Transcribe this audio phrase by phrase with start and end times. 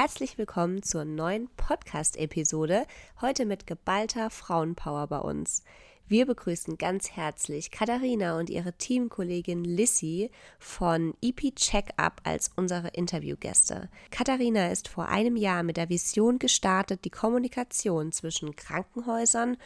[0.00, 2.86] Herzlich willkommen zur neuen Podcast-Episode,
[3.20, 5.64] heute mit geballter Frauenpower bei uns.
[6.06, 10.30] Wir begrüßen ganz herzlich Katharina und ihre Teamkollegin Lissy
[10.60, 13.90] von EP Checkup als unsere Interviewgäste.
[14.12, 19.56] Katharina ist vor einem Jahr mit der Vision gestartet, die Kommunikation zwischen Krankenhäusern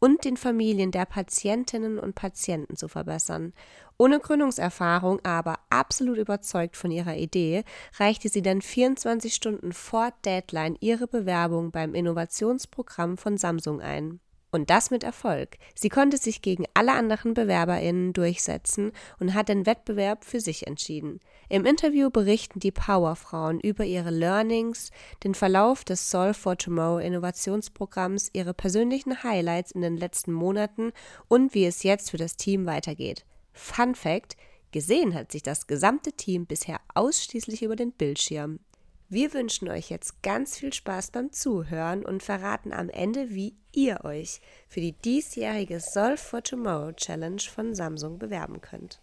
[0.00, 3.52] und den Familien der Patientinnen und Patienten zu verbessern.
[3.98, 7.64] Ohne Gründungserfahrung, aber absolut überzeugt von ihrer Idee,
[7.98, 14.20] reichte sie dann 24 Stunden vor Deadline ihre Bewerbung beim Innovationsprogramm von Samsung ein.
[14.52, 15.58] Und das mit Erfolg.
[15.76, 21.20] Sie konnte sich gegen alle anderen BewerberInnen durchsetzen und hat den Wettbewerb für sich entschieden.
[21.48, 24.90] Im Interview berichten die Powerfrauen über ihre Learnings,
[25.22, 30.92] den Verlauf des Solve for Tomorrow Innovationsprogramms, ihre persönlichen Highlights in den letzten Monaten
[31.28, 33.24] und wie es jetzt für das Team weitergeht.
[33.52, 34.36] Fun Fact:
[34.72, 38.58] Gesehen hat sich das gesamte Team bisher ausschließlich über den Bildschirm.
[39.12, 44.04] Wir wünschen euch jetzt ganz viel Spaß beim Zuhören und verraten am Ende, wie ihr
[44.04, 49.00] euch für die diesjährige Solve for Tomorrow Challenge von Samsung bewerben könnt.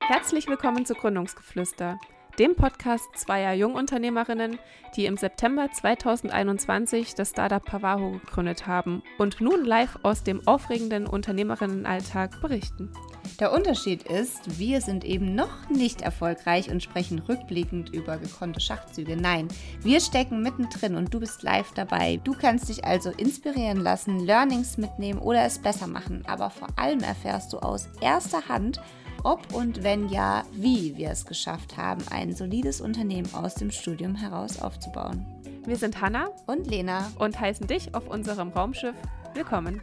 [0.00, 1.98] Herzlich willkommen zu Gründungsgeflüster
[2.40, 4.58] dem Podcast zweier Jungunternehmerinnen,
[4.96, 11.06] die im September 2021 das Startup Pavaho gegründet haben und nun live aus dem aufregenden
[11.06, 12.90] Unternehmerinnenalltag berichten.
[13.40, 19.16] Der Unterschied ist, wir sind eben noch nicht erfolgreich und sprechen rückblickend über gekonnte Schachzüge.
[19.16, 19.48] Nein,
[19.82, 22.20] wir stecken mittendrin und du bist live dabei.
[22.24, 26.22] Du kannst dich also inspirieren lassen, Learnings mitnehmen oder es besser machen.
[26.26, 28.80] Aber vor allem erfährst du aus erster Hand,
[29.24, 34.14] ob und wenn ja, wie wir es geschafft haben, ein solides Unternehmen aus dem Studium
[34.14, 35.26] heraus aufzubauen.
[35.66, 38.94] Wir sind Hanna und Lena und heißen dich auf unserem Raumschiff
[39.34, 39.82] willkommen.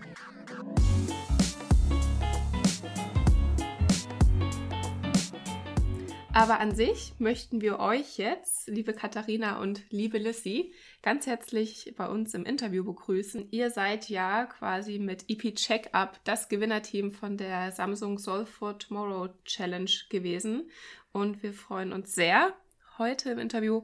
[6.38, 10.72] Aber an sich möchten wir euch jetzt, liebe Katharina und liebe Lissy,
[11.02, 13.48] ganz herzlich bei uns im Interview begrüßen.
[13.50, 19.30] Ihr seid ja quasi mit EP Checkup das Gewinnerteam von der Samsung Solve for Tomorrow
[19.46, 20.70] Challenge gewesen.
[21.12, 22.54] Und wir freuen uns sehr,
[23.00, 23.82] heute im Interview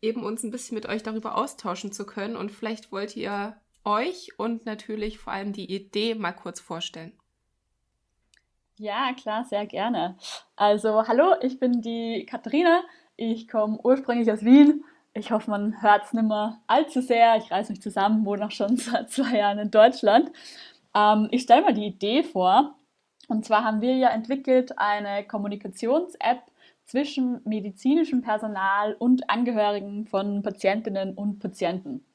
[0.00, 2.34] eben uns ein bisschen mit euch darüber austauschen zu können.
[2.34, 7.12] Und vielleicht wollt ihr euch und natürlich vor allem die Idee mal kurz vorstellen.
[8.80, 10.16] Ja, klar, sehr gerne.
[10.56, 12.82] Also, hallo, ich bin die Katharina.
[13.14, 14.84] Ich komme ursprünglich aus Wien.
[15.12, 17.36] Ich hoffe, man hört es nicht mehr allzu sehr.
[17.36, 20.32] Ich reise mich zusammen, wohne auch schon seit zwei Jahren in Deutschland.
[20.94, 22.74] Ähm, ich stelle mal die Idee vor.
[23.28, 26.40] Und zwar haben wir ja entwickelt eine Kommunikations-App
[26.86, 32.06] zwischen medizinischem Personal und Angehörigen von Patientinnen und Patienten.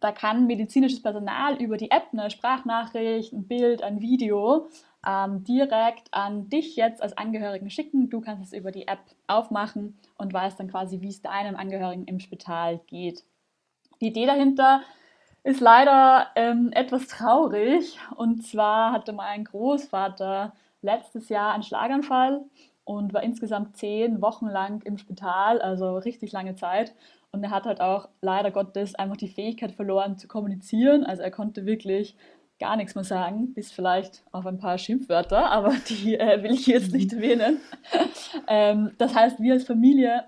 [0.00, 4.68] Da kann medizinisches Personal über die App eine Sprachnachricht, ein Bild, ein Video
[5.06, 8.10] ähm, direkt an dich jetzt als Angehörigen schicken.
[8.10, 12.04] Du kannst es über die App aufmachen und weißt dann quasi, wie es deinem Angehörigen
[12.04, 13.24] im Spital geht.
[14.00, 14.82] Die Idee dahinter
[15.42, 17.98] ist leider ähm, etwas traurig.
[18.16, 20.52] Und zwar hatte mein Großvater
[20.82, 22.44] letztes Jahr einen Schlaganfall
[22.84, 26.94] und war insgesamt zehn Wochen lang im Spital, also richtig lange Zeit.
[27.32, 31.04] Und er hat halt auch leider Gottes einfach die Fähigkeit verloren zu kommunizieren.
[31.04, 32.16] Also er konnte wirklich
[32.60, 36.66] gar nichts mehr sagen, bis vielleicht auf ein paar Schimpfwörter, aber die äh, will ich
[36.66, 37.60] jetzt nicht erwähnen.
[38.46, 40.24] ähm, das heißt, wir als Familie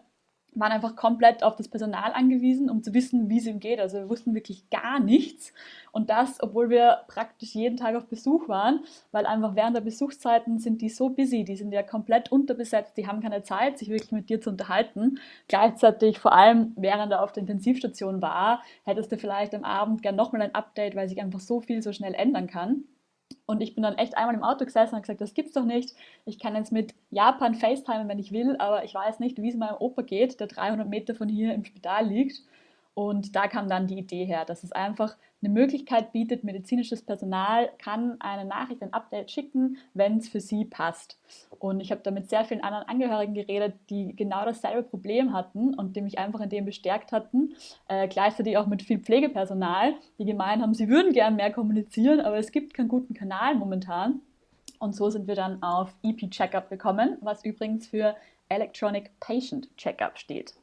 [0.55, 3.81] waren einfach komplett auf das Personal angewiesen, um zu wissen, wie es ihm geht.
[3.81, 5.53] Also wir wussten wirklich gar nichts.
[5.93, 8.81] Und das, obwohl wir praktisch jeden Tag auf Besuch waren,
[9.13, 13.07] weil einfach während der Besuchszeiten sind die so busy, die sind ja komplett unterbesetzt, die
[13.07, 15.19] haben keine Zeit, sich wirklich mit dir zu unterhalten.
[15.49, 20.17] Gleichzeitig, vor allem während er auf der Intensivstation war, hättest du vielleicht am Abend gern
[20.17, 22.85] nochmal ein Update, weil sich einfach so viel so schnell ändern kann.
[23.47, 25.95] Und ich bin dann echt einmal im Auto gesessen und gesagt, das gibt's doch nicht.
[26.25, 29.57] Ich kann jetzt mit Japan FaceTime, wenn ich will, aber ich weiß nicht, wie es
[29.57, 32.43] meinem Opa geht, der 300 Meter von hier im Spital liegt.
[32.95, 37.71] Und da kam dann die Idee her, dass es einfach eine Möglichkeit bietet, medizinisches Personal
[37.79, 41.19] kann eine Nachricht, ein Update schicken, wenn es für sie passt.
[41.59, 45.75] Und ich habe da mit sehr vielen anderen Angehörigen geredet, die genau dasselbe Problem hatten
[45.75, 47.55] und die mich einfach in dem bestärkt hatten.
[47.89, 52.37] Äh, gleichzeitig auch mit viel Pflegepersonal, die gemeint haben, sie würden gern mehr kommunizieren, aber
[52.37, 54.21] es gibt keinen guten Kanal momentan.
[54.79, 58.17] Und so sind wir dann auf EP Checkup gekommen, was übrigens für
[58.49, 60.55] Electronic Patient Checkup steht.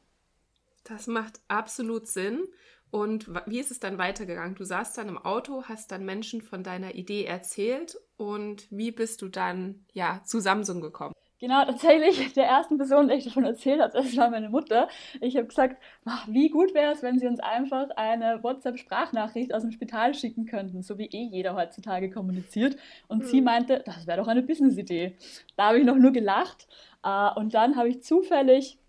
[0.84, 2.46] Das macht absolut Sinn.
[2.90, 4.56] Und wie ist es dann weitergegangen?
[4.56, 9.22] Du saßt dann im Auto, hast dann Menschen von deiner Idee erzählt und wie bist
[9.22, 11.14] du dann ja zu Samsung gekommen?
[11.40, 14.88] Genau, tatsächlich der ersten Person, die ich davon erzählt habe, das war meine Mutter.
[15.22, 15.82] Ich habe gesagt,
[16.26, 20.82] wie gut wäre es, wenn Sie uns einfach eine WhatsApp-Sprachnachricht aus dem Spital schicken könnten,
[20.82, 22.76] so wie eh jeder heutzutage kommuniziert.
[23.08, 23.26] Und hm.
[23.26, 25.16] sie meinte, das wäre doch eine Business-Idee.
[25.56, 26.68] Da habe ich noch nur gelacht.
[27.02, 28.79] Äh, und dann habe ich zufällig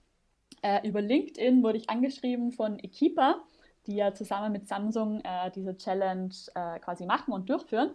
[0.61, 3.41] äh, über LinkedIn wurde ich angeschrieben von Equipa,
[3.87, 6.29] die ja zusammen mit Samsung äh, diese Challenge
[6.81, 7.91] quasi machen und durchführen.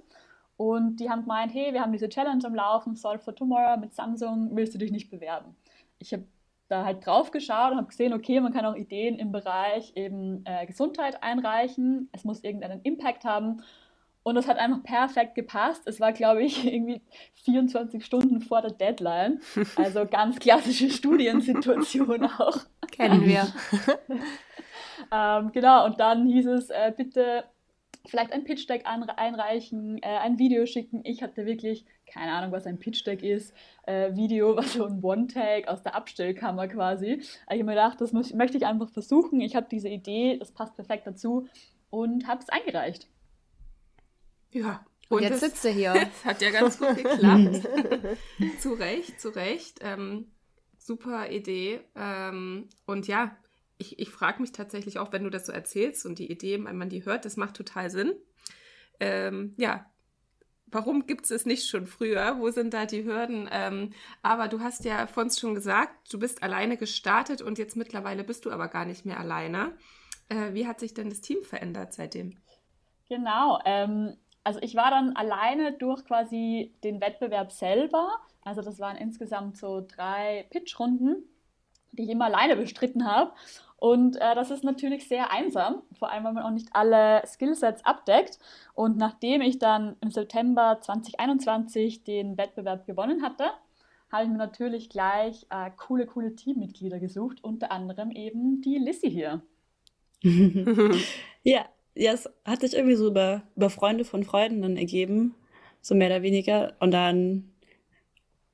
[0.57, 3.95] Und die haben gemeint, hey, wir haben diese Challenge am Laufen, Solve for Tomorrow mit
[3.95, 5.55] Samsung, willst du dich nicht bewerben?
[5.99, 6.25] Ich habe
[6.69, 10.45] da halt drauf geschaut und habe gesehen, okay, man kann auch Ideen im Bereich eben
[10.47, 12.09] äh, Gesundheit einreichen.
[12.12, 13.62] Es muss irgendeinen Impact haben.
[14.26, 15.82] Und das hat einfach perfekt gepasst.
[15.87, 17.00] Es war, glaube ich, irgendwie
[17.44, 19.38] 24 Stunden vor der Deadline.
[19.76, 22.58] Also ganz klassische Studiensituation auch.
[22.90, 23.46] Kennen wir.
[25.12, 27.44] ähm, genau, und dann hieß es, äh, bitte
[28.05, 31.02] vielleicht ein Pitch-Deck einreichen, äh, ein Video schicken.
[31.05, 33.55] Ich hatte wirklich keine Ahnung, was ein Pitch-Deck ist.
[33.84, 37.20] Äh, Video war so ein One-Take aus der Abstellkammer quasi.
[37.20, 39.40] Ich habe mir gedacht, das muss, möchte ich einfach versuchen.
[39.40, 41.46] Ich habe diese Idee, das passt perfekt dazu
[41.90, 43.06] und habe es eingereicht.
[44.56, 45.93] Ja, und, und jetzt sitzt er hier.
[45.93, 47.69] Das hat ja ganz gut geklappt.
[48.61, 49.81] zu Recht, zu Recht.
[49.82, 50.32] Ähm,
[50.79, 51.81] super Idee.
[51.94, 53.37] Ähm, und ja,
[53.76, 56.79] ich, ich frage mich tatsächlich auch, wenn du das so erzählst und die Idee, wenn
[56.79, 58.14] man die hört, das macht total Sinn.
[58.99, 59.85] Ähm, ja,
[60.69, 62.38] warum gibt es es nicht schon früher?
[62.38, 63.47] Wo sind da die Hürden?
[63.52, 63.93] Ähm,
[64.23, 68.25] aber du hast ja von uns schon gesagt, du bist alleine gestartet und jetzt mittlerweile
[68.25, 69.76] bist du aber gar nicht mehr alleine.
[70.31, 72.38] Äh, wie hat sich denn das Team verändert seitdem?
[73.09, 74.17] Genau, ähm,
[74.47, 78.11] also ich war dann alleine durch quasi den Wettbewerb selber.
[78.45, 81.25] Also das waren insgesamt so drei Pitchrunden,
[81.91, 83.33] die ich immer alleine bestritten habe.
[83.77, 87.85] Und äh, das ist natürlich sehr einsam, vor allem, weil man auch nicht alle Skillsets
[87.85, 88.39] abdeckt.
[88.73, 93.47] Und nachdem ich dann im September 2021 den Wettbewerb gewonnen hatte,
[94.13, 99.11] habe ich mir natürlich gleich äh, coole, coole Teammitglieder gesucht, unter anderem eben die Lissy
[99.11, 99.43] hier.
[101.43, 101.65] ja,
[101.97, 105.35] ja, es hat sich irgendwie so über, über Freunde von Freunden dann ergeben,
[105.81, 106.75] so mehr oder weniger.
[106.79, 107.53] Und dann,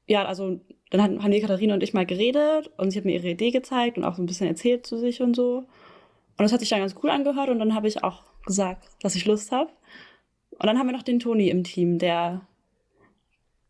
[0.07, 0.61] ja, also
[0.91, 3.99] dann haben die Katharina und ich mal geredet und sie hat mir ihre Idee gezeigt
[3.99, 5.59] und auch so ein bisschen erzählt zu sich und so.
[5.59, 9.17] Und das hat sich dann ganz cool angehört und dann habe ich auch gesagt, dass
[9.17, 9.71] ich Lust habe.
[10.51, 12.47] Und dann haben wir noch den Toni im Team, der,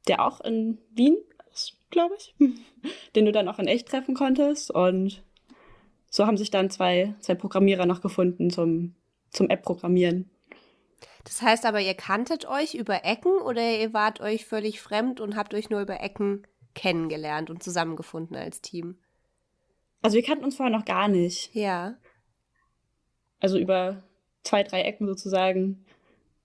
[0.06, 1.16] der auch in Wien
[1.52, 2.34] ist, glaube ich,
[3.14, 4.70] den du dann auch in echt treffen konntest.
[4.70, 5.22] Und
[6.10, 8.94] so haben sich dann zwei, zwei Programmierer noch gefunden zum,
[9.32, 10.30] zum App-Programmieren.
[11.24, 15.36] Das heißt aber, ihr kanntet euch über Ecken oder ihr wart euch völlig fremd und
[15.36, 18.96] habt euch nur über Ecken kennengelernt und zusammengefunden als Team?
[20.00, 21.54] Also wir kannten uns vorher noch gar nicht.
[21.54, 21.96] Ja.
[23.40, 24.02] Also über
[24.42, 25.84] zwei, drei Ecken sozusagen.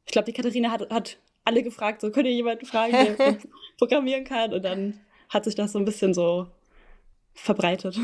[0.05, 3.37] Ich glaube, die Katharina hat, hat alle gefragt, so könnt ihr jemanden fragen, der
[3.77, 4.53] programmieren kann?
[4.53, 4.99] Und dann
[5.29, 6.47] hat sich das so ein bisschen so
[7.33, 7.99] verbreitet.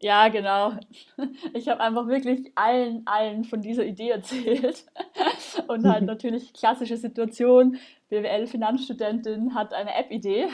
[0.00, 0.72] Ja, genau.
[1.54, 4.86] Ich habe einfach wirklich allen, allen von dieser Idee erzählt.
[5.68, 7.78] Und halt natürlich klassische Situation.
[8.12, 10.48] BWL-Finanzstudentin hat eine App-Idee,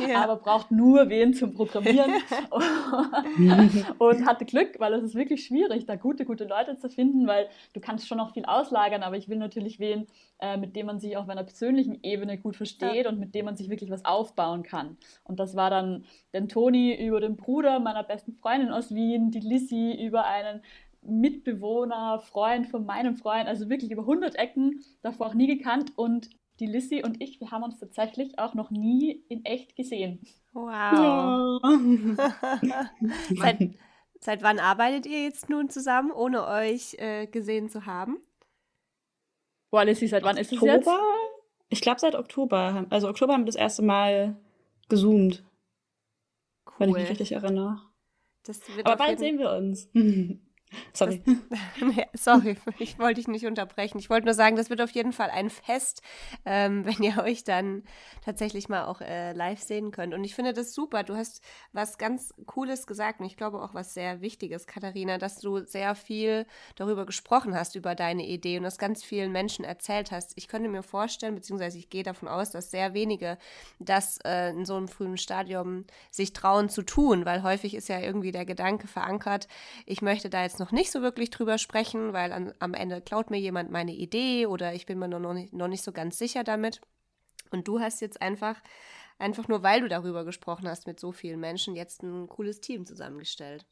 [0.00, 0.24] ja.
[0.24, 2.12] aber braucht nur wen zum Programmieren
[3.98, 7.48] und hatte Glück, weil es ist wirklich schwierig, da gute, gute Leute zu finden, weil
[7.72, 10.08] du kannst schon noch viel auslagern, aber ich will natürlich wen,
[10.40, 13.08] äh, mit dem man sich auf einer persönlichen Ebene gut versteht ja.
[13.08, 14.96] und mit dem man sich wirklich was aufbauen kann.
[15.22, 19.38] Und das war dann den Toni über den Bruder meiner besten Freundin aus Wien, die
[19.38, 20.62] Lissy über einen
[21.02, 26.28] Mitbewohner, Freund von meinem Freund, also wirklich über 100 Ecken, davor auch nie gekannt und
[26.60, 30.20] die Lissy und ich, wir haben uns tatsächlich auch noch nie in echt gesehen.
[30.52, 31.60] Wow.
[32.62, 32.90] Ja.
[33.36, 33.58] seit,
[34.20, 38.18] seit wann arbeitet ihr jetzt nun zusammen, ohne euch äh, gesehen zu haben?
[39.70, 40.88] Boah, Lissy, seit wann ist es jetzt?
[41.68, 42.86] Ich glaube seit Oktober.
[42.90, 44.36] Also Oktober haben wir das erste Mal
[44.88, 45.42] gezoomt.
[46.66, 46.74] Cool.
[46.78, 47.80] Wenn ich mich richtig erinnere.
[48.84, 49.88] Aber bald sehen wir uns.
[50.92, 51.22] Sorry.
[51.50, 51.58] Das,
[52.24, 53.98] sorry, ich wollte dich nicht unterbrechen.
[53.98, 56.02] Ich wollte nur sagen, das wird auf jeden Fall ein Fest,
[56.44, 57.82] ähm, wenn ihr euch dann
[58.24, 60.14] tatsächlich mal auch äh, live sehen könnt.
[60.14, 61.02] Und ich finde das super.
[61.02, 65.40] Du hast was ganz Cooles gesagt und ich glaube auch was sehr Wichtiges, Katharina, dass
[65.40, 70.10] du sehr viel darüber gesprochen hast, über deine Idee und das ganz vielen Menschen erzählt
[70.10, 70.32] hast.
[70.36, 73.38] Ich könnte mir vorstellen, beziehungsweise ich gehe davon aus, dass sehr wenige
[73.78, 77.98] das äh, in so einem frühen Stadium sich trauen zu tun, weil häufig ist ja
[77.98, 79.48] irgendwie der Gedanke verankert,
[79.86, 83.02] ich möchte da jetzt noch noch nicht so wirklich drüber sprechen, weil an, am Ende
[83.02, 86.16] klaut mir jemand meine Idee oder ich bin mir noch nicht, noch nicht so ganz
[86.16, 86.80] sicher damit.
[87.50, 88.56] Und du hast jetzt einfach,
[89.18, 92.86] einfach nur weil du darüber gesprochen hast mit so vielen Menschen, jetzt ein cooles Team
[92.86, 93.66] zusammengestellt.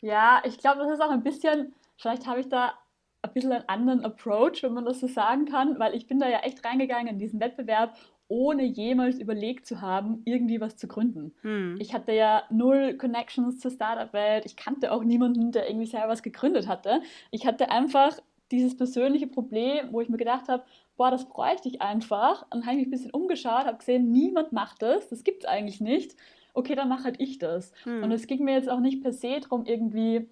[0.00, 2.76] Ja, ich glaube, das ist auch ein bisschen, vielleicht habe ich da
[3.22, 6.28] ein bisschen einen anderen Approach, wenn man das so sagen kann, weil ich bin da
[6.28, 7.96] ja echt reingegangen in diesen Wettbewerb
[8.32, 11.34] ohne jemals überlegt zu haben, irgendwie was zu gründen.
[11.42, 11.76] Hm.
[11.78, 14.46] Ich hatte ja null Connections zur Startup-Welt.
[14.46, 17.02] Ich kannte auch niemanden, der irgendwie selber was gegründet hatte.
[17.30, 18.18] Ich hatte einfach
[18.50, 20.64] dieses persönliche Problem, wo ich mir gedacht habe,
[20.96, 22.44] boah, das bräuchte ich einfach.
[22.44, 25.44] Und dann habe ich mich ein bisschen umgeschaut, habe gesehen, niemand macht das, das gibt
[25.44, 26.16] es eigentlich nicht.
[26.54, 27.72] Okay, dann mache halt ich das.
[27.84, 28.02] Hm.
[28.02, 30.30] Und es ging mir jetzt auch nicht per se darum, irgendwie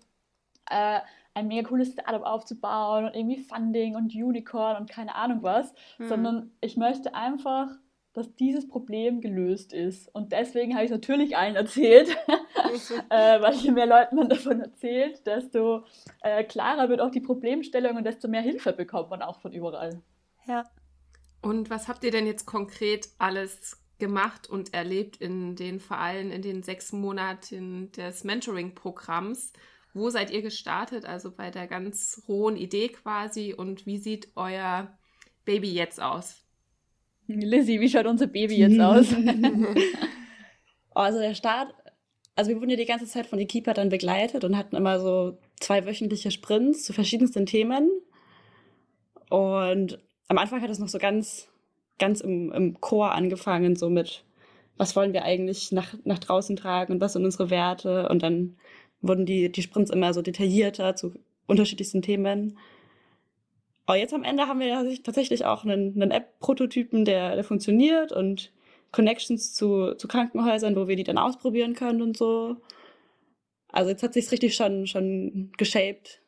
[0.70, 1.00] äh,
[1.34, 6.08] ein mega cooles Startup aufzubauen und irgendwie Funding und Unicorn und keine Ahnung was, hm.
[6.08, 7.68] sondern ich möchte einfach,
[8.12, 10.12] dass dieses Problem gelöst ist.
[10.14, 12.08] Und deswegen habe ich es natürlich allen erzählt,
[13.10, 15.84] äh, weil je mehr Leuten man davon erzählt, desto
[16.22, 20.02] äh, klarer wird auch die Problemstellung und desto mehr Hilfe bekommt man auch von überall.
[20.46, 20.64] Ja.
[21.42, 26.32] Und was habt ihr denn jetzt konkret alles gemacht und erlebt in den vor allem
[26.32, 29.52] in den sechs Monaten des Mentoring-Programms?
[29.94, 31.04] Wo seid ihr gestartet?
[31.04, 33.54] Also bei der ganz rohen Idee quasi.
[33.54, 34.98] Und wie sieht euer
[35.44, 36.44] Baby jetzt aus?
[37.30, 39.06] Lizzie, wie schaut unser Baby jetzt aus?
[40.94, 41.74] also der Start,
[42.34, 45.00] also wir wurden ja die ganze Zeit von den Keeper dann begleitet und hatten immer
[45.00, 47.90] so zwei wöchentliche Sprints zu verschiedensten Themen.
[49.28, 51.48] Und am Anfang hat es noch so ganz,
[51.98, 54.24] ganz im, im Chor angefangen, so mit,
[54.76, 58.08] was wollen wir eigentlich nach, nach draußen tragen und was sind unsere Werte.
[58.08, 58.56] Und dann
[59.00, 61.14] wurden die, die Sprints immer so detaillierter zu
[61.46, 62.58] unterschiedlichsten Themen.
[63.90, 68.52] Aber jetzt am Ende haben wir tatsächlich auch einen, einen App-Prototypen, der, der funktioniert und
[68.92, 72.58] Connections zu, zu Krankenhäusern, wo wir die dann ausprobieren können und so.
[73.66, 76.20] Also jetzt hat sich richtig schon, schon geshaped.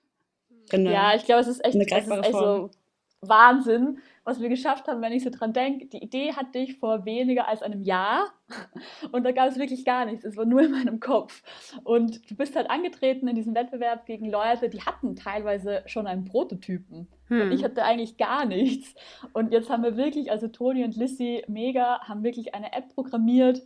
[0.73, 2.71] ja, ich glaube, es ist echt, es ist echt so
[3.21, 5.87] Wahnsinn, was wir geschafft haben, wenn ich so dran denke.
[5.87, 8.33] Die Idee hatte ich vor weniger als einem Jahr
[9.13, 10.25] und da gab es wirklich gar nichts.
[10.25, 11.43] Es war nur in meinem Kopf.
[11.83, 16.25] Und du bist halt angetreten in diesem Wettbewerb gegen Leute, die hatten teilweise schon einen
[16.25, 17.09] Prototypen.
[17.27, 17.41] Hm.
[17.43, 18.95] Und ich hatte eigentlich gar nichts.
[19.33, 23.63] Und jetzt haben wir wirklich, also Toni und Lissy, mega, haben wirklich eine App programmiert.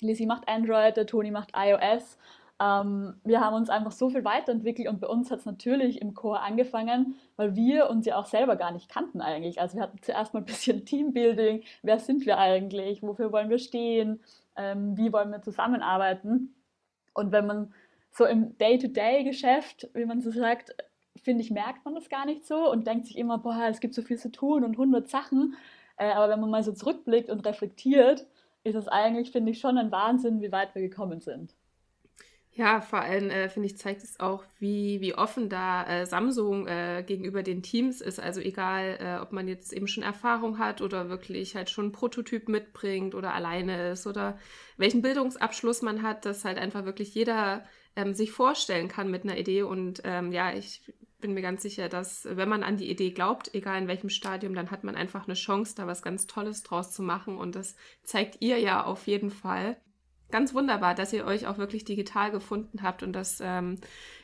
[0.00, 2.16] Die Lissy macht Android, der Toni macht iOS.
[2.60, 6.14] Ähm, wir haben uns einfach so viel weiterentwickelt und bei uns hat es natürlich im
[6.14, 9.60] Chor angefangen, weil wir uns ja auch selber gar nicht kannten eigentlich.
[9.60, 13.58] Also wir hatten zuerst mal ein bisschen Teambuilding, wer sind wir eigentlich, wofür wollen wir
[13.58, 14.20] stehen,
[14.56, 16.54] ähm, wie wollen wir zusammenarbeiten.
[17.14, 17.74] Und wenn man
[18.10, 20.74] so im Day-to-Day-Geschäft, wie man so sagt,
[21.22, 23.94] finde ich, merkt man das gar nicht so und denkt sich immer, boah, es gibt
[23.94, 25.54] so viel zu tun und 100 Sachen.
[25.96, 28.26] Äh, aber wenn man mal so zurückblickt und reflektiert,
[28.64, 31.54] ist es eigentlich, finde ich, schon ein Wahnsinn, wie weit wir gekommen sind.
[32.58, 36.66] Ja, vor allem äh, finde ich, zeigt es auch, wie, wie offen da äh, Samsung
[36.66, 38.18] äh, gegenüber den Teams ist.
[38.18, 41.92] Also egal, äh, ob man jetzt eben schon Erfahrung hat oder wirklich halt schon einen
[41.92, 44.40] Prototyp mitbringt oder alleine ist oder
[44.76, 49.38] welchen Bildungsabschluss man hat, dass halt einfach wirklich jeder ähm, sich vorstellen kann mit einer
[49.38, 49.62] Idee.
[49.62, 50.82] Und ähm, ja, ich
[51.20, 54.54] bin mir ganz sicher, dass wenn man an die Idee glaubt, egal in welchem Stadium,
[54.56, 57.38] dann hat man einfach eine Chance, da was ganz Tolles draus zu machen.
[57.38, 59.76] Und das zeigt ihr ja auf jeden Fall
[60.30, 63.78] ganz wunderbar, dass ihr euch auch wirklich digital gefunden habt und das ähm,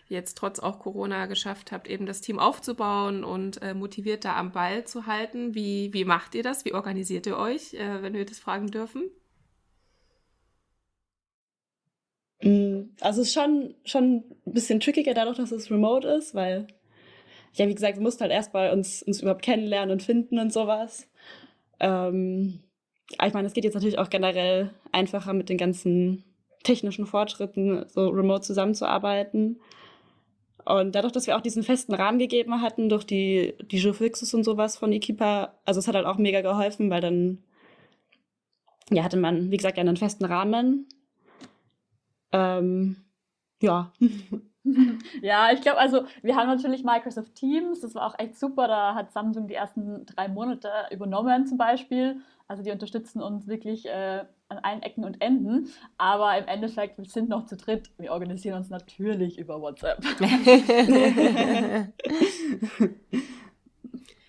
[0.09, 4.53] jetzt trotz auch Corona geschafft habt, eben das Team aufzubauen und äh, motiviert da am
[4.53, 5.55] Ball zu halten.
[5.55, 6.65] Wie, wie macht ihr das?
[6.65, 9.11] Wie organisiert ihr euch, äh, wenn wir das fragen dürfen?
[12.43, 16.67] Mm, also es ist schon, schon ein bisschen trickiger dadurch, dass es remote ist, weil,
[17.55, 21.09] ja, wie gesagt, wir mussten halt erstmal uns, uns überhaupt kennenlernen und finden und sowas.
[21.81, 22.61] Ähm,
[23.11, 26.25] ich meine, es geht jetzt natürlich auch generell einfacher mit den ganzen
[26.63, 29.61] technischen Fortschritten, so remote zusammenzuarbeiten.
[30.65, 34.45] Und dadurch, dass wir auch diesen festen Rahmen gegeben hatten, durch die, die Geofixes und
[34.45, 37.45] sowas von Equipa, also es hat halt auch mega geholfen, weil dann,
[38.91, 40.89] ja, hatte man, wie gesagt, einen festen Rahmen.
[42.33, 42.97] Ähm,
[43.61, 43.93] ja.
[45.23, 48.67] Ja, ich glaube, also wir haben natürlich Microsoft Teams, das war auch echt super.
[48.69, 52.21] Da hat Samsung die ersten drei Monate übernommen zum Beispiel.
[52.49, 55.69] Also die unterstützen uns wirklich äh, an allen Ecken und Enden.
[55.97, 57.91] Aber im Endeffekt, wir sind noch zu dritt.
[57.99, 60.05] Wir organisieren uns natürlich über WhatsApp.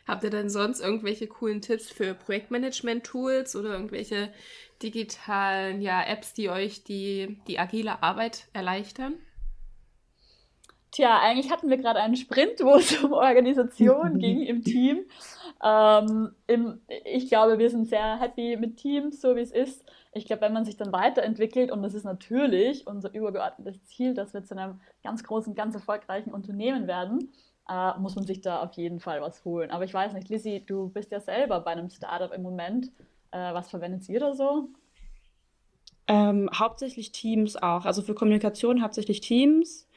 [0.08, 4.32] Habt ihr denn sonst irgendwelche coolen Tipps für Projektmanagement-Tools oder irgendwelche
[4.84, 9.16] digitalen ja, Apps, die euch die, die agile Arbeit erleichtern?
[10.96, 15.04] Tja, eigentlich hatten wir gerade einen Sprint, wo es um Organisation ging im Team.
[15.62, 19.84] Ähm, im, ich glaube, wir sind sehr happy mit Teams, so wie es ist.
[20.14, 24.34] Ich glaube, wenn man sich dann weiterentwickelt, und das ist natürlich unser übergeordnetes Ziel, dass
[24.34, 27.34] wir zu einem ganz großen, ganz erfolgreichen Unternehmen werden,
[27.70, 29.72] äh, muss man sich da auf jeden Fall was holen.
[29.72, 32.88] Aber ich weiß nicht, Lizzie, du bist ja selber bei einem Startup im Moment.
[33.32, 34.70] Äh, was verwendet ihr da so?
[36.08, 37.84] Ähm, hauptsächlich Teams auch.
[37.84, 39.90] Also für Kommunikation hauptsächlich Teams.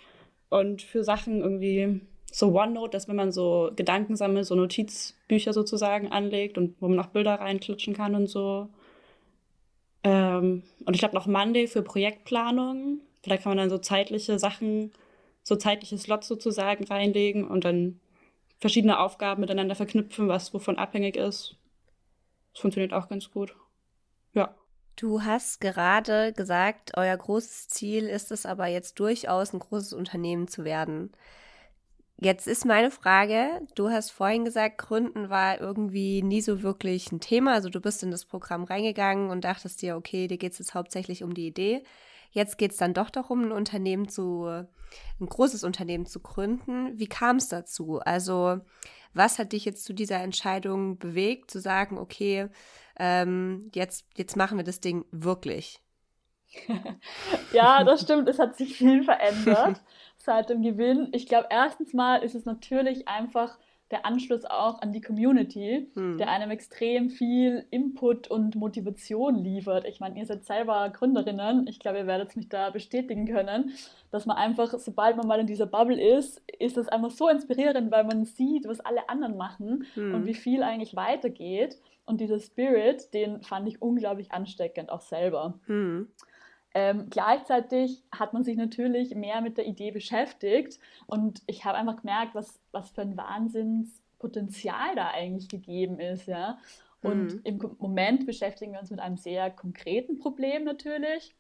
[0.51, 2.01] Und für Sachen irgendwie,
[2.31, 6.97] so OneNote, dass wenn man so Gedanken sammelt, so Notizbücher sozusagen anlegt und wo man
[6.97, 8.69] noch Bilder reinklatschen kann und so.
[10.05, 13.01] Ähm, und ich glaube noch Monday für Projektplanung.
[13.23, 14.93] Vielleicht kann man dann so zeitliche Sachen,
[15.43, 18.01] so zeitliche Slots sozusagen reinlegen und dann
[18.59, 21.57] verschiedene Aufgaben miteinander verknüpfen, was wovon abhängig ist.
[22.53, 23.55] Das funktioniert auch ganz gut.
[24.35, 24.55] Ja.
[24.99, 30.49] Du hast gerade gesagt, euer großes Ziel ist es aber jetzt durchaus ein großes Unternehmen
[30.49, 31.13] zu werden.
[32.21, 37.21] Jetzt ist meine Frage, du hast vorhin gesagt, Gründen war irgendwie nie so wirklich ein
[37.21, 37.53] Thema.
[37.53, 40.75] Also du bist in das Programm reingegangen und dachtest dir, okay, dir geht es jetzt
[40.75, 41.85] hauptsächlich um die Idee.
[42.33, 46.99] Jetzt geht es dann doch darum, ein Unternehmen zu, ein großes Unternehmen zu gründen.
[46.99, 48.01] Wie kam es dazu?
[48.01, 48.63] Also
[49.15, 52.49] was hat dich jetzt zu dieser Entscheidung bewegt, zu sagen, okay,
[52.99, 55.81] ähm, jetzt, jetzt machen wir das Ding wirklich?
[57.53, 58.29] ja, das stimmt.
[58.29, 59.81] Es hat sich viel verändert
[60.17, 61.09] seit dem Gewinn.
[61.13, 63.59] Ich glaube, erstens mal ist es natürlich einfach
[63.91, 66.19] der Anschluss auch an die Community, hm.
[66.19, 69.87] der einem extrem viel Input und Motivation liefert.
[69.87, 71.67] Ich meine, ihr seid selber Gründerinnen.
[71.67, 73.73] Ich glaube, ihr werdet mich da bestätigen können,
[74.11, 77.91] dass man einfach, sobald man mal in dieser Bubble ist, ist das einfach so inspirierend,
[77.91, 80.15] weil man sieht, was alle anderen machen hm.
[80.15, 81.79] und wie viel eigentlich weitergeht.
[82.09, 85.61] Und dieser Spirit, den fand ich unglaublich ansteckend, auch selber.
[85.67, 86.09] Hm.
[86.75, 91.97] Ähm, gleichzeitig hat man sich natürlich mehr mit der Idee beschäftigt und ich habe einfach
[91.97, 96.29] gemerkt, was, was für ein Wahnsinnspotenzial da eigentlich gegeben ist.
[96.29, 96.59] Ja?
[97.03, 97.41] Und mhm.
[97.45, 101.35] im Moment beschäftigen wir uns mit einem sehr konkreten Problem natürlich,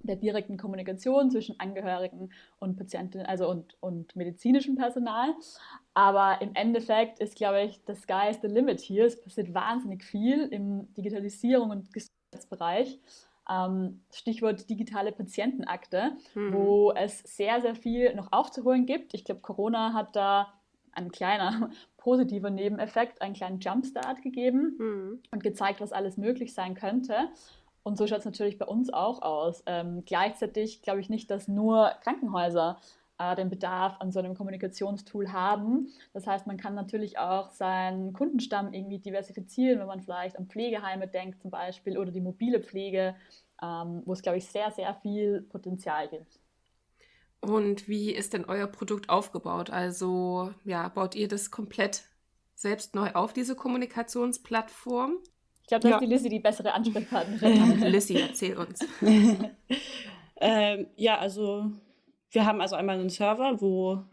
[0.00, 5.34] der direkten Kommunikation zwischen Angehörigen und Patienten, also und, und medizinischem Personal.
[5.94, 9.06] Aber im Endeffekt ist, glaube ich, the sky is the limit hier.
[9.06, 13.00] Es passiert wahnsinnig viel im Digitalisierung und Gesundheitsbereich
[13.48, 16.52] ähm, Stichwort digitale Patientenakte, mhm.
[16.52, 19.14] wo es sehr, sehr viel noch aufzuholen gibt.
[19.14, 20.52] Ich glaube, Corona hat da
[20.92, 25.22] ein kleiner positiver Nebeneffekt, einen kleinen Jumpstart gegeben mhm.
[25.30, 27.28] und gezeigt, was alles möglich sein könnte.
[27.86, 29.62] Und so schaut es natürlich bei uns auch aus.
[29.64, 32.80] Ähm, gleichzeitig glaube ich nicht, dass nur Krankenhäuser
[33.16, 35.92] äh, den Bedarf an so einem Kommunikationstool haben.
[36.12, 41.06] Das heißt, man kann natürlich auch seinen Kundenstamm irgendwie diversifizieren, wenn man vielleicht an Pflegeheime
[41.06, 43.14] denkt zum Beispiel oder die mobile Pflege,
[43.62, 46.40] ähm, wo es, glaube ich, sehr, sehr viel Potenzial gibt.
[47.40, 49.70] Und wie ist denn euer Produkt aufgebaut?
[49.70, 52.02] Also, ja, baut ihr das komplett
[52.56, 55.18] selbst neu auf, diese Kommunikationsplattform?
[55.66, 55.94] Ich glaube, da ja.
[55.96, 57.80] ist die Lissy die bessere Ansprechpartnerin.
[57.90, 58.78] Lissy, erzähl uns.
[60.40, 61.72] ähm, ja, also
[62.30, 64.04] wir haben also einmal einen Server, wo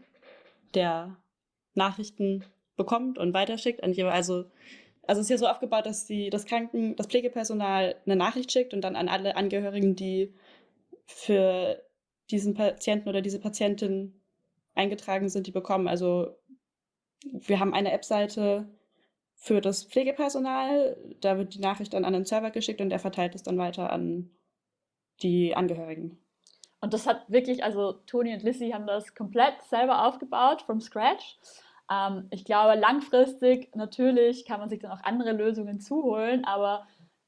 [0.74, 1.16] der
[1.74, 4.50] Nachrichten bekommt und weiterschickt an jeweils, also
[5.06, 8.74] also es ist ja so aufgebaut, dass die, das Kranken, das Pflegepersonal eine Nachricht schickt
[8.74, 10.34] und dann an alle Angehörigen, die
[11.06, 11.80] für
[12.30, 14.20] diesen Patienten oder diese Patientin
[14.74, 15.86] eingetragen sind, die bekommen.
[15.86, 16.34] Also
[17.24, 18.66] wir haben eine App-Seite
[19.44, 23.34] für das Pflegepersonal, da wird die Nachricht dann an den Server geschickt und der verteilt
[23.34, 24.30] es dann weiter an
[25.20, 26.18] die Angehörigen.
[26.80, 31.36] Und das hat wirklich, also Toni und Lissy haben das komplett selber aufgebaut, from scratch.
[31.90, 36.86] Ähm, ich glaube, langfristig natürlich kann man sich dann auch andere Lösungen zuholen, aber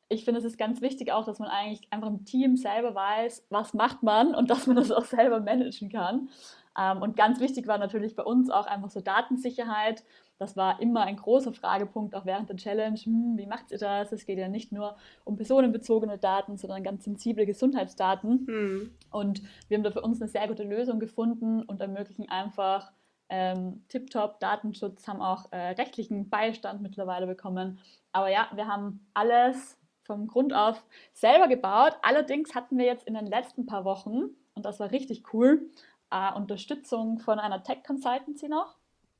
[0.08, 3.44] ich finde, es ist ganz wichtig auch, dass man eigentlich einfach im Team selber weiß,
[3.50, 6.30] was macht man und dass man das auch selber managen kann.
[6.78, 10.02] Ähm, und ganz wichtig war natürlich bei uns auch einfach so Datensicherheit.
[10.38, 12.98] Das war immer ein großer Fragepunkt, auch während der Challenge.
[12.98, 14.12] Hm, wie macht ihr das?
[14.12, 18.46] Es geht ja nicht nur um personenbezogene Daten, sondern ganz sensible Gesundheitsdaten.
[18.46, 18.90] Hm.
[19.10, 22.92] Und wir haben da für uns eine sehr gute Lösung gefunden und ermöglichen einfach
[23.28, 27.78] ähm, Tiptop Datenschutz, haben auch äh, rechtlichen Beistand mittlerweile bekommen.
[28.12, 31.96] Aber ja, wir haben alles vom Grund auf selber gebaut.
[32.02, 35.68] Allerdings hatten wir jetzt in den letzten paar Wochen, und das war richtig cool,
[36.10, 38.76] äh, Unterstützung von einer Tech-Consultancy noch,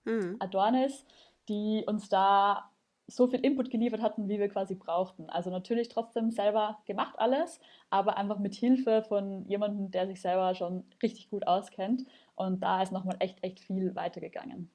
[0.07, 0.37] mhm.
[0.39, 1.05] Adornis,
[1.49, 2.71] die uns da
[3.09, 5.31] so viel Input geliefert hatten, wie wir quasi brauchten.
[5.31, 10.55] Also natürlich trotzdem selber gemacht alles, aber einfach mit Hilfe von jemandem, der sich selber
[10.55, 12.05] schon richtig gut auskennt.
[12.35, 14.71] Und da ist nochmal echt, echt viel weitergegangen.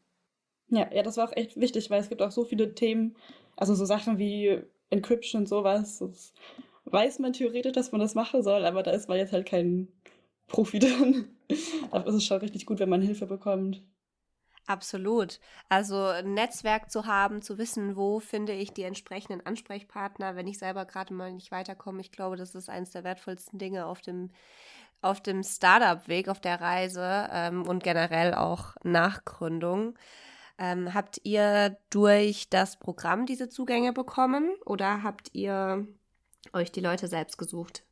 [0.69, 3.17] Ja, ja, das war auch echt wichtig, weil es gibt auch so viele Themen,
[3.57, 5.99] also so Sachen wie Encryption und sowas.
[5.99, 6.33] Das
[6.85, 9.89] weiß man theoretisch, dass man das machen soll, aber da ist man jetzt halt kein
[10.47, 11.27] Profi drin.
[11.91, 13.81] da ist es schon richtig gut, wenn man Hilfe bekommt.
[14.67, 15.39] Absolut.
[15.69, 20.59] Also ein Netzwerk zu haben, zu wissen, wo finde ich die entsprechenden Ansprechpartner, wenn ich
[20.59, 22.01] selber gerade mal nicht weiterkomme.
[22.01, 24.31] Ich glaube, das ist eines der wertvollsten Dinge auf dem,
[25.01, 29.97] auf dem Startup-Weg, auf der Reise ähm, und generell auch nach Gründung.
[30.57, 35.87] Ähm, habt ihr durch das Programm diese Zugänge bekommen oder habt ihr
[36.53, 37.83] euch die Leute selbst gesucht?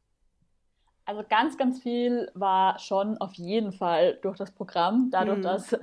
[1.10, 5.41] Also ganz, ganz viel war schon auf jeden Fall durch das Programm, dadurch, mhm.
[5.41, 5.76] dass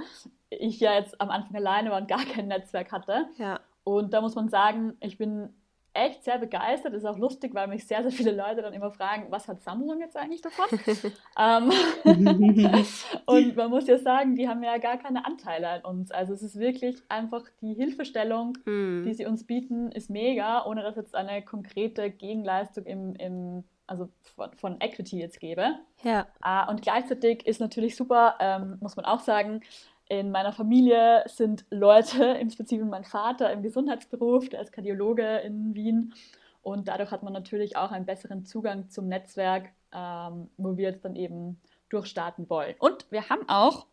[0.50, 3.26] ich ja jetzt am Anfang alleine war und gar kein Netzwerk hatte.
[3.36, 3.58] Ja.
[3.82, 5.52] Und da muss man sagen, ich bin
[5.94, 6.94] echt sehr begeistert.
[6.94, 9.98] Ist auch lustig, weil mich sehr, sehr viele Leute dann immer fragen, was hat Samsung
[9.98, 10.66] jetzt eigentlich davon?
[11.36, 11.72] ähm,
[13.26, 16.12] und man muss ja sagen, die haben ja gar keine Anteile an uns.
[16.12, 19.02] Also es ist wirklich einfach die Hilfestellung, hm.
[19.04, 24.08] die sie uns bieten, ist mega, ohne dass jetzt eine konkrete Gegenleistung im, im also
[24.34, 25.74] von, von Equity jetzt gebe.
[26.02, 26.26] Ja.
[26.44, 29.60] Äh, und gleichzeitig ist natürlich super, ähm, muss man auch sagen,
[30.08, 35.74] in meiner Familie sind Leute, im Speziellen mein Vater im Gesundheitsberuf, der ist Kardiologe in
[35.74, 36.14] Wien.
[36.62, 41.04] Und dadurch hat man natürlich auch einen besseren Zugang zum Netzwerk, ähm, wo wir jetzt
[41.04, 42.74] dann eben durchstarten wollen.
[42.78, 43.86] Und wir haben auch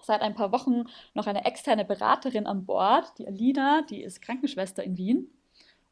[0.00, 4.84] seit ein paar Wochen noch eine externe Beraterin an Bord, die Alina, die ist Krankenschwester
[4.84, 5.30] in Wien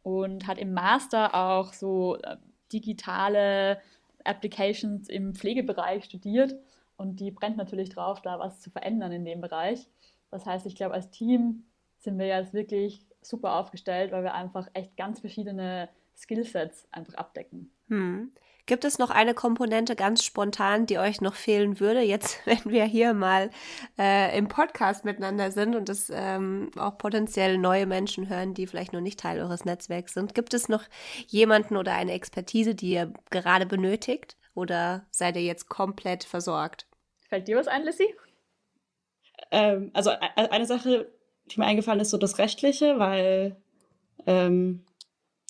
[0.03, 2.37] und hat im Master auch so äh,
[2.73, 3.81] digitale
[4.25, 6.57] Applications im Pflegebereich studiert
[6.97, 9.89] und die brennt natürlich drauf, da was zu verändern in dem Bereich.
[10.31, 11.65] Das heißt, ich glaube, als Team
[11.99, 17.73] sind wir jetzt wirklich super aufgestellt, weil wir einfach echt ganz verschiedene Skillsets einfach abdecken.
[17.89, 18.31] Hm.
[18.67, 22.85] Gibt es noch eine Komponente ganz spontan, die euch noch fehlen würde, jetzt, wenn wir
[22.85, 23.51] hier mal
[23.99, 28.93] äh, im Podcast miteinander sind und es ähm, auch potenziell neue Menschen hören, die vielleicht
[28.93, 30.35] noch nicht Teil eures Netzwerks sind?
[30.35, 30.85] Gibt es noch
[31.27, 34.37] jemanden oder eine Expertise, die ihr gerade benötigt?
[34.55, 36.87] Oder seid ihr jetzt komplett versorgt?
[37.29, 38.15] Fällt dir was ein, Lissy?
[39.51, 41.11] Ähm, also e-, e-, eine Sache,
[41.47, 43.57] die mir eingefallen ist, so das Rechtliche, weil
[44.27, 44.85] ähm,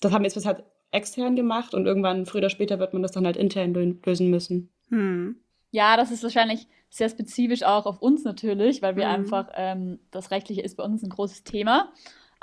[0.01, 3.03] das haben wir jetzt bis halt extern gemacht und irgendwann früher oder später wird man
[3.03, 4.71] das dann halt intern lösen müssen.
[4.91, 5.37] Hm.
[5.71, 9.15] Ja, das ist wahrscheinlich sehr spezifisch auch auf uns natürlich, weil wir hm.
[9.15, 11.91] einfach, ähm, das Rechtliche ist bei uns ein großes Thema.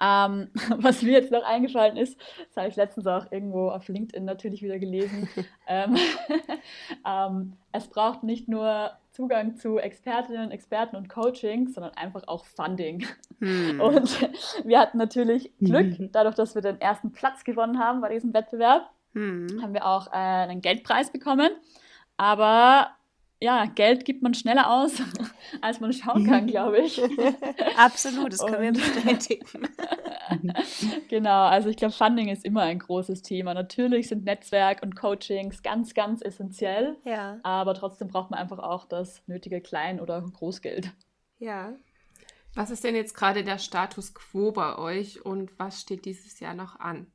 [0.02, 4.26] Ähm, was mir jetzt noch eingefallen ist, das habe ich letztens auch irgendwo auf LinkedIn
[4.26, 5.30] natürlich wieder gelesen.
[5.68, 5.96] ähm,
[7.06, 13.06] ähm, es braucht nicht nur Zugang zu Expertinnen, Experten und Coaching, sondern einfach auch Funding.
[13.40, 13.82] Hm.
[13.82, 14.30] Und
[14.64, 18.90] wir hatten natürlich Glück, dadurch, dass wir den ersten Platz gewonnen haben bei diesem Wettbewerb,
[19.14, 19.60] hm.
[19.62, 21.50] haben wir auch äh, einen Geldpreis bekommen.
[22.16, 22.92] Aber
[23.42, 25.02] ja, Geld gibt man schneller aus,
[25.62, 27.02] als man schauen kann, glaube ich.
[27.76, 29.68] Absolut, das können wir bestätigen.
[31.10, 33.54] genau, also ich glaube, Funding ist immer ein großes Thema.
[33.54, 36.98] Natürlich sind Netzwerk und Coachings ganz, ganz essentiell.
[37.06, 37.40] Ja.
[37.44, 40.92] Aber trotzdem braucht man einfach auch das nötige Klein- oder Großgeld.
[41.40, 41.74] Ja.
[42.56, 46.54] Was ist denn jetzt gerade der Status quo bei euch und was steht dieses Jahr
[46.54, 47.08] noch an?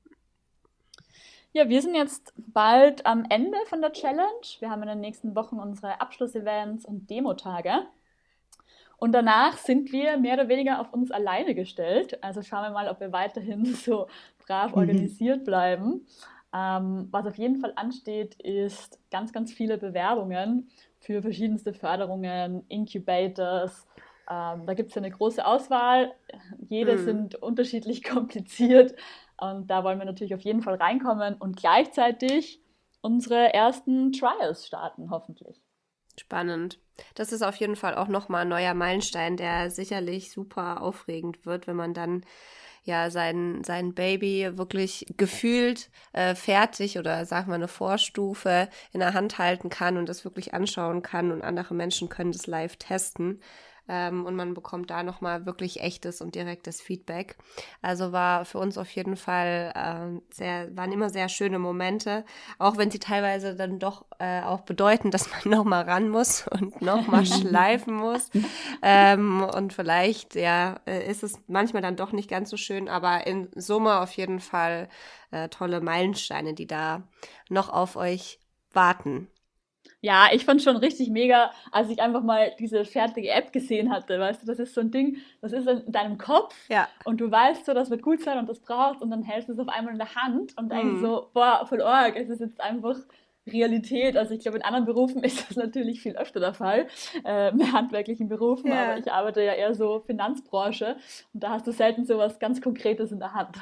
[1.53, 4.43] Ja, wir sind jetzt bald am Ende von der Challenge.
[4.59, 7.87] Wir haben in den nächsten Wochen unsere Abschlussevents und Demotage.
[9.05, 12.25] Und danach sind wir mehr oder weniger auf uns alleine gestellt.
[12.25, 14.07] Also schauen wir mal, ob wir weiterhin so
[14.47, 14.79] brav mhm.
[14.79, 16.07] organisiert bleiben.
[16.55, 23.87] Ähm, was auf jeden Fall ansteht, ist ganz, ganz viele Bewerbungen für verschiedenste Förderungen, Incubators.
[24.31, 26.15] Ähm, da gibt es eine große Auswahl.
[26.71, 27.05] Jede mhm.
[27.05, 28.95] sind unterschiedlich kompliziert.
[29.37, 32.63] Und da wollen wir natürlich auf jeden Fall reinkommen und gleichzeitig
[33.03, 35.61] unsere ersten Trials starten, hoffentlich.
[36.19, 36.79] Spannend.
[37.15, 41.67] Das ist auf jeden Fall auch nochmal ein neuer Meilenstein, der sicherlich super aufregend wird,
[41.67, 42.25] wenn man dann
[42.85, 49.15] ja sein, sein Baby wirklich gefühlt äh, fertig oder sag mal eine Vorstufe in der
[49.15, 53.41] Hand halten kann und das wirklich anschauen kann und andere Menschen können das live testen
[53.89, 57.37] ähm, und man bekommt da nochmal wirklich echtes und direktes Feedback.
[57.83, 62.25] Also war für uns auf jeden Fall äh, sehr, waren immer sehr schöne Momente,
[62.59, 66.81] auch wenn sie teilweise dann doch äh, auch bedeuten, dass man nochmal ran muss und
[66.81, 68.31] nochmal schleifen muss.
[68.83, 73.27] Ähm, und vielleicht, ja, äh, ist es manchmal dann doch nicht ganz so schön, aber
[73.27, 74.89] in Summe auf jeden Fall
[75.31, 77.03] äh, tolle Meilensteine, die da
[77.49, 78.41] noch auf euch
[78.73, 79.29] warten.
[80.05, 84.21] Ja, ich fand schon richtig mega, als ich einfach mal diese fertige App gesehen hatte.
[84.21, 86.89] Weißt du, das ist so ein Ding, das ist in deinem Kopf ja.
[87.07, 89.55] und du weißt so, das wird gut sein und das brauchst und dann hältst du
[89.55, 91.01] es auf einmal in der Hand und denkst mhm.
[91.01, 92.99] so, boah, voll arg, es ist jetzt einfach
[93.47, 94.19] Realität.
[94.19, 96.87] Also ich glaube, in anderen Berufen ist das natürlich viel öfter der Fall,
[97.25, 98.91] äh, mit handwerklichen Berufen, ja.
[98.91, 100.99] aber ich arbeite ja eher so Finanzbranche
[101.33, 103.57] und da hast du selten so was ganz Konkretes in der Hand.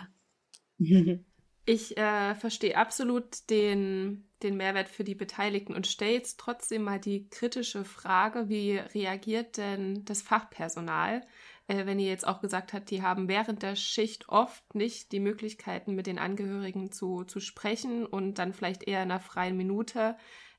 [1.64, 6.98] Ich äh, verstehe absolut den, den Mehrwert für die Beteiligten und stelle jetzt trotzdem mal
[6.98, 11.24] die kritische Frage, wie reagiert denn das Fachpersonal,
[11.68, 15.20] äh, wenn ihr jetzt auch gesagt habt, die haben während der Schicht oft nicht die
[15.20, 20.16] Möglichkeiten, mit den Angehörigen zu, zu sprechen und dann vielleicht eher in einer freien Minute.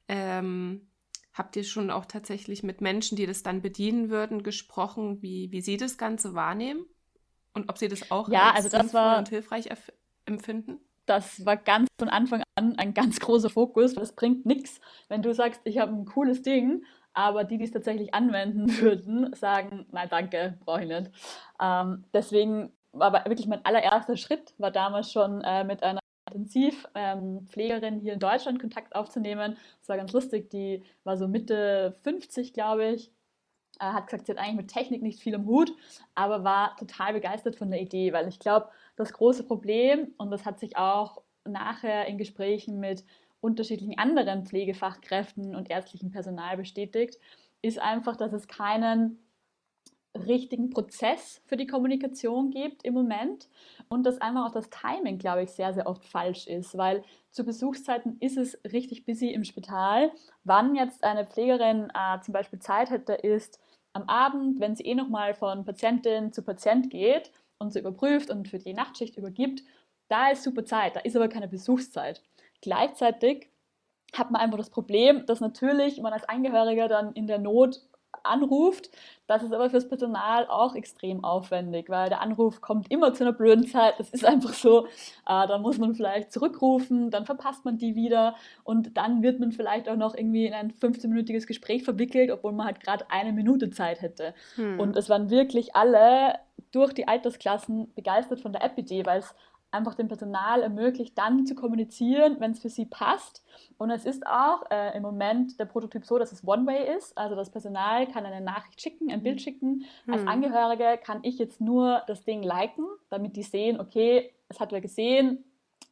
[0.08, 0.89] Ähm,
[1.34, 5.62] habt ihr schon auch tatsächlich mit Menschen, die das dann bedienen würden, gesprochen, wie, wie
[5.62, 6.86] sie das Ganze wahrnehmen?
[7.54, 9.68] Und ob sie das auch ja, als also das war, und hilfreich
[10.26, 10.80] empfinden?
[11.06, 15.34] Das war ganz von Anfang an ein ganz großer Fokus, es bringt nichts, wenn du
[15.34, 20.08] sagst, ich habe ein cooles Ding, aber die, die es tatsächlich anwenden würden, sagen, nein,
[20.10, 21.12] danke, brauche ich nicht.
[21.62, 26.00] Ähm, deswegen war wirklich mein allererster Schritt, war damals schon äh, mit einer
[26.32, 29.58] Intensivpflegerin ähm, hier in Deutschland Kontakt aufzunehmen.
[29.80, 33.12] Das war ganz lustig, die war so Mitte 50, glaube ich,
[33.80, 35.74] äh, hat gesagt, sie hat eigentlich mit Technik nicht viel im Hut,
[36.16, 40.45] aber war total begeistert von der Idee, weil ich glaube, das große Problem, und das
[40.45, 43.03] hat sich auch nachher in Gesprächen mit
[43.41, 47.19] unterschiedlichen anderen Pflegefachkräften und ärztlichem Personal bestätigt,
[47.62, 49.19] ist einfach, dass es keinen
[50.15, 53.49] richtigen Prozess für die Kommunikation gibt im Moment
[53.89, 57.43] und dass einfach auch das Timing, glaube ich, sehr, sehr oft falsch ist, weil zu
[57.43, 60.12] Besuchszeiten ist es richtig busy im Spital.
[60.43, 63.60] Wann jetzt eine Pflegerin äh, zum Beispiel Zeit hätte, ist
[63.93, 68.48] am Abend, wenn sie eh nochmal von Patientin zu Patient geht und sie überprüft und
[68.48, 69.63] für die Nachtschicht übergibt,
[70.10, 72.22] da ist super Zeit, da ist aber keine Besuchszeit.
[72.62, 73.50] Gleichzeitig
[74.13, 77.82] hat man einfach das Problem, dass natürlich man als Angehöriger dann in der Not
[78.23, 78.89] anruft.
[79.28, 83.34] Das ist aber fürs Personal auch extrem aufwendig, weil der Anruf kommt immer zu einer
[83.34, 83.95] blöden Zeit.
[83.97, 84.86] Das ist einfach so.
[84.86, 89.52] Äh, da muss man vielleicht zurückrufen, dann verpasst man die wieder und dann wird man
[89.52, 93.69] vielleicht auch noch irgendwie in ein 15-minütiges Gespräch verwickelt, obwohl man halt gerade eine Minute
[93.69, 94.34] Zeit hätte.
[94.56, 94.80] Hm.
[94.80, 96.36] Und es waren wirklich alle
[96.71, 99.36] durch die Altersklassen begeistert von der App-Idee, weil es
[99.73, 103.43] einfach dem Personal ermöglicht, dann zu kommunizieren, wenn es für sie passt.
[103.77, 107.17] Und es ist auch äh, im Moment der Prototyp so, dass es One-Way ist.
[107.17, 109.39] Also das Personal kann eine Nachricht schicken, ein Bild mhm.
[109.39, 109.86] schicken.
[110.07, 110.27] Als hm.
[110.27, 114.81] Angehörige kann ich jetzt nur das Ding liken, damit die sehen, okay, es hat wer
[114.81, 115.43] gesehen,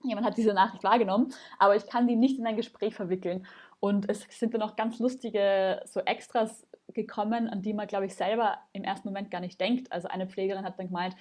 [0.03, 3.45] jemand hat diese Nachricht wahrgenommen, aber ich kann die nicht in ein Gespräch verwickeln.
[3.79, 8.15] Und es sind dann auch ganz lustige so Extras gekommen, an die man, glaube ich,
[8.15, 9.91] selber im ersten Moment gar nicht denkt.
[9.91, 11.15] Also eine Pflegerin hat dann gemeint,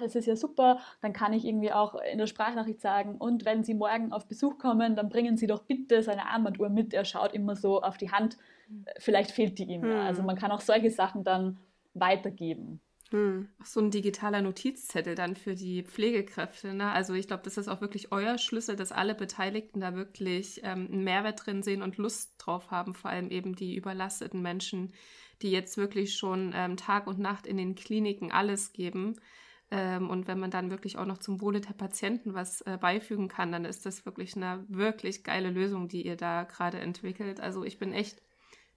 [0.00, 3.64] das ist ja super, dann kann ich irgendwie auch in der Sprachnachricht sagen, und wenn
[3.64, 6.94] Sie morgen auf Besuch kommen, dann bringen Sie doch bitte seine Armbanduhr mit.
[6.94, 8.36] Er schaut immer so auf die Hand,
[8.98, 9.82] vielleicht fehlt die ihm.
[9.82, 9.90] Hm.
[9.90, 10.02] Ja.
[10.04, 11.58] Also man kann auch solche Sachen dann
[11.94, 12.80] weitergeben.
[13.12, 13.48] Hm.
[13.62, 16.72] So ein digitaler Notizzettel dann für die Pflegekräfte.
[16.72, 16.90] Ne?
[16.90, 20.88] Also ich glaube, das ist auch wirklich euer Schlüssel, dass alle Beteiligten da wirklich ähm,
[20.90, 24.94] einen Mehrwert drin sehen und Lust drauf haben, vor allem eben die überlasteten Menschen,
[25.42, 29.16] die jetzt wirklich schon ähm, Tag und Nacht in den Kliniken alles geben.
[29.70, 33.28] Ähm, und wenn man dann wirklich auch noch zum Wohle der Patienten was äh, beifügen
[33.28, 37.40] kann, dann ist das wirklich eine wirklich geile Lösung, die ihr da gerade entwickelt.
[37.40, 38.22] Also ich bin echt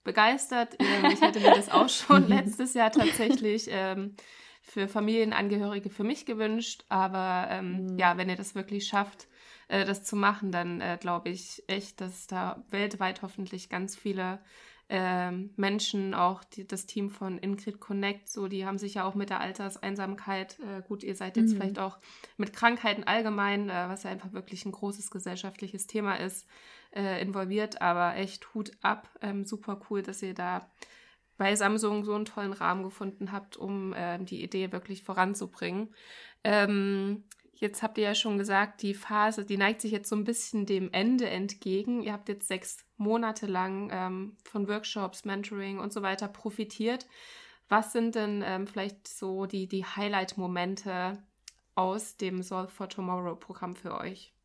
[0.06, 0.76] begeistert.
[0.78, 4.16] Ähm, ich hätte mir das auch schon letztes Jahr tatsächlich ähm,
[4.62, 6.84] für Familienangehörige für mich gewünscht.
[6.88, 7.98] Aber ähm, mhm.
[7.98, 9.28] ja, wenn ihr das wirklich schafft,
[9.68, 14.38] äh, das zu machen, dann äh, glaube ich echt, dass da weltweit hoffentlich ganz viele
[14.88, 19.16] ähm, Menschen, auch die, das Team von Ingrid Connect, so, die haben sich ja auch
[19.16, 21.56] mit der Alterseinsamkeit, äh, gut, ihr seid jetzt mhm.
[21.56, 21.98] vielleicht auch
[22.36, 26.46] mit Krankheiten allgemein, äh, was ja einfach wirklich ein großes gesellschaftliches Thema ist,
[26.94, 29.08] äh, involviert, aber echt Hut ab.
[29.22, 30.70] Ähm, super cool, dass ihr da
[31.36, 35.94] bei Samsung so einen tollen Rahmen gefunden habt, um äh, die Idee wirklich voranzubringen.
[36.44, 37.24] Ähm,
[37.56, 40.66] jetzt habt ihr ja schon gesagt, die Phase, die neigt sich jetzt so ein bisschen
[40.66, 42.02] dem Ende entgegen.
[42.02, 47.06] Ihr habt jetzt sechs Monate lang ähm, von Workshops, Mentoring und so weiter profitiert.
[47.68, 51.22] Was sind denn ähm, vielleicht so die, die Highlight-Momente
[51.74, 54.35] aus dem Solve for Tomorrow-Programm für euch?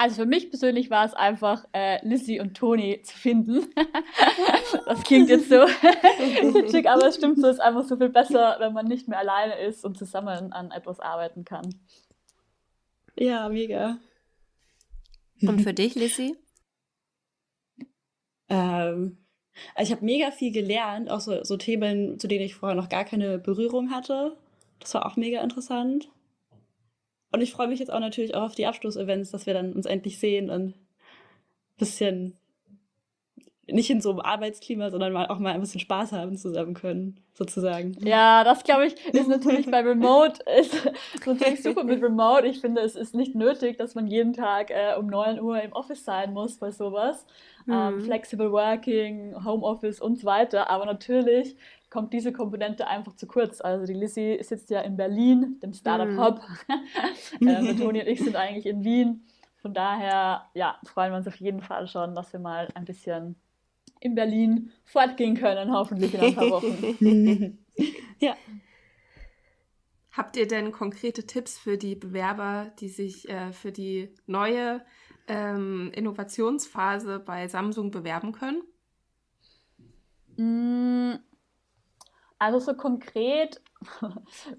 [0.00, 3.66] Also für mich persönlich war es einfach, äh, Lizzie und Toni zu finden.
[4.86, 5.66] das klingt jetzt so
[6.52, 9.18] kitschig, aber es stimmt so, es ist einfach so viel besser, wenn man nicht mehr
[9.18, 11.74] alleine ist und zusammen an etwas arbeiten kann.
[13.14, 13.98] Ja, mega.
[15.42, 16.34] Und für dich, Lizzie?
[18.48, 19.18] Ähm,
[19.74, 22.88] also ich habe mega viel gelernt, auch so, so Themen, zu denen ich vorher noch
[22.88, 24.34] gar keine Berührung hatte.
[24.78, 26.08] Das war auch mega interessant.
[27.32, 29.86] Und ich freue mich jetzt auch natürlich auch auf die Abschlussevents, dass wir dann uns
[29.86, 30.74] endlich sehen und ein
[31.78, 32.34] bisschen
[33.72, 37.20] nicht in so einem Arbeitsklima, sondern mal auch mal ein bisschen Spaß haben zusammen können,
[37.34, 37.96] sozusagen.
[38.00, 40.74] Ja, das glaube ich ist natürlich bei Remote ist,
[41.14, 42.46] ist natürlich super mit Remote.
[42.46, 45.72] Ich finde, es ist nicht nötig, dass man jeden Tag äh, um 9 Uhr im
[45.72, 47.26] Office sein muss bei sowas.
[47.68, 48.00] Ähm, mhm.
[48.00, 50.70] Ähm, Flexible Working, Homeoffice und so weiter.
[50.70, 51.56] Aber natürlich
[51.90, 53.60] kommt diese Komponente einfach zu kurz.
[53.60, 56.40] Also die Lissy sitzt ja in Berlin, dem Startup-Hub.
[57.40, 57.48] Mhm.
[57.48, 59.26] äh, Toni und ich sind eigentlich in Wien.
[59.60, 63.36] Von daher ja, freuen wir uns auf jeden Fall schon, dass wir mal ein bisschen
[64.00, 67.58] in Berlin fortgehen können, hoffentlich in ein paar Wochen.
[68.20, 68.34] ja.
[70.12, 74.84] Habt ihr denn konkrete Tipps für die Bewerber, die sich äh, für die neue
[75.28, 78.62] ähm, Innovationsphase bei Samsung bewerben können?
[82.40, 83.60] Also so konkret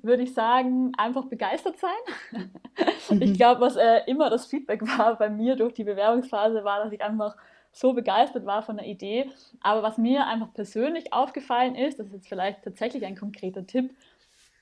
[0.03, 2.39] würde ich sagen, einfach begeistert sein.
[3.19, 6.93] ich glaube, was äh, immer das Feedback war bei mir durch die Bewerbungsphase, war, dass
[6.93, 7.35] ich einfach
[7.71, 9.31] so begeistert war von der Idee.
[9.61, 13.95] Aber was mir einfach persönlich aufgefallen ist, das ist jetzt vielleicht tatsächlich ein konkreter Tipp,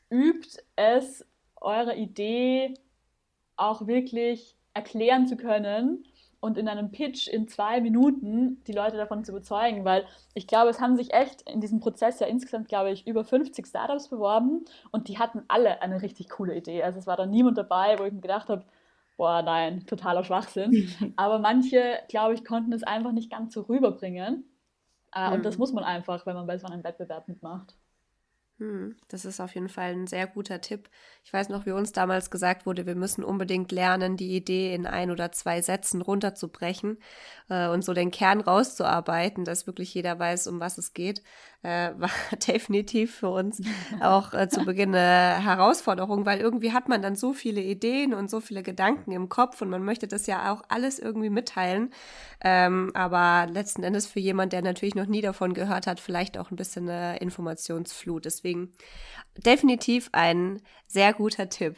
[0.10, 1.26] übt es,
[1.58, 2.74] eure Idee
[3.58, 6.06] auch wirklich erklären zu können
[6.42, 10.70] und in einem Pitch in zwei Minuten die Leute davon zu überzeugen, weil ich glaube,
[10.70, 14.66] es haben sich echt in diesem Prozess ja insgesamt, glaube ich, über 50 Startups beworben
[14.92, 16.84] und die hatten alle eine richtig coole Idee.
[16.84, 18.64] Also es war da niemand dabei, wo ich mir gedacht habe,
[19.18, 20.90] boah, nein, totaler Schwachsinn.
[21.18, 24.46] Aber manche, glaube ich, konnten es einfach nicht ganz so rüberbringen.
[25.14, 25.34] Äh, mhm.
[25.34, 27.76] Und das muss man einfach, wenn man bei so einem Wettbewerb mitmacht.
[28.60, 30.90] Hm, das ist auf jeden Fall ein sehr guter Tipp.
[31.24, 34.86] Ich weiß noch, wie uns damals gesagt wurde, wir müssen unbedingt lernen, die Idee in
[34.86, 36.98] ein oder zwei Sätzen runterzubrechen
[37.50, 41.24] äh, und so den Kern rauszuarbeiten, dass wirklich jeder weiß, um was es geht.
[41.62, 42.10] Äh, war
[42.48, 43.62] definitiv für uns
[44.00, 48.30] auch äh, zu Beginn eine Herausforderung, weil irgendwie hat man dann so viele Ideen und
[48.30, 51.92] so viele Gedanken im Kopf und man möchte das ja auch alles irgendwie mitteilen.
[52.42, 56.52] Ähm, aber letzten Endes für jemand, der natürlich noch nie davon gehört hat, vielleicht auch
[56.52, 58.26] ein bisschen eine Informationsflut.
[58.26, 58.72] Deswegen
[59.38, 61.76] definitiv ein sehr guter Tipp.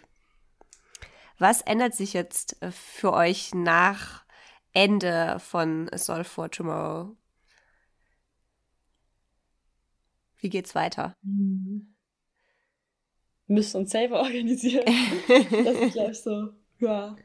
[1.40, 4.26] Was ändert sich jetzt für euch nach
[4.74, 7.16] Ende von Solve for Tomorrow?
[10.42, 11.16] Wie geht's weiter?
[11.22, 11.94] Mhm.
[13.48, 14.86] Wir müssen uns selber organisieren.
[15.28, 16.50] das ist, glaube ich, so.
[16.80, 17.16] Ja.